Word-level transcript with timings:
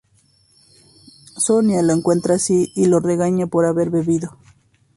Sonia 1.37 1.83
lo 1.83 1.93
encuentra 1.93 2.33
así 2.33 2.71
y 2.73 2.87
lo 2.87 2.99
regaña 2.99 3.45
por 3.45 3.67
haber 3.67 3.91
bebido. 3.91 4.35